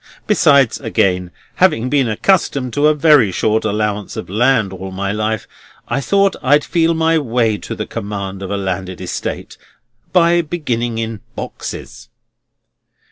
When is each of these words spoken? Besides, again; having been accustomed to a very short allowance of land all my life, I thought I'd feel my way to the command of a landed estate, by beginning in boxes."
Besides, 0.25 0.79
again; 0.79 1.29
having 1.57 1.87
been 1.87 2.09
accustomed 2.09 2.73
to 2.73 2.87
a 2.87 2.95
very 2.95 3.31
short 3.31 3.63
allowance 3.63 4.17
of 4.17 4.31
land 4.31 4.73
all 4.73 4.89
my 4.89 5.11
life, 5.11 5.47
I 5.87 6.01
thought 6.01 6.35
I'd 6.41 6.63
feel 6.63 6.95
my 6.95 7.19
way 7.19 7.59
to 7.59 7.75
the 7.75 7.85
command 7.85 8.41
of 8.41 8.49
a 8.49 8.57
landed 8.57 8.99
estate, 8.99 9.59
by 10.11 10.41
beginning 10.41 10.97
in 10.97 11.19
boxes." 11.35 12.09